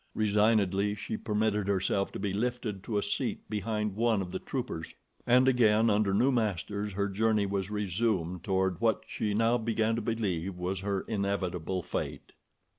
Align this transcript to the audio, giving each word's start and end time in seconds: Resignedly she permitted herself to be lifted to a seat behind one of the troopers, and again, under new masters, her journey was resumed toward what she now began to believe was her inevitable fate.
Resignedly 0.15 0.95
she 0.95 1.15
permitted 1.15 1.67
herself 1.67 2.11
to 2.13 2.19
be 2.19 2.33
lifted 2.33 2.81
to 2.85 2.97
a 2.97 3.03
seat 3.03 3.47
behind 3.51 3.95
one 3.95 4.19
of 4.19 4.31
the 4.31 4.39
troopers, 4.39 4.95
and 5.27 5.47
again, 5.47 5.91
under 5.91 6.11
new 6.11 6.31
masters, 6.31 6.93
her 6.93 7.07
journey 7.07 7.45
was 7.45 7.69
resumed 7.69 8.43
toward 8.43 8.81
what 8.81 9.03
she 9.05 9.35
now 9.35 9.59
began 9.59 9.95
to 9.95 10.01
believe 10.01 10.55
was 10.57 10.79
her 10.79 11.01
inevitable 11.01 11.83
fate. 11.83 12.31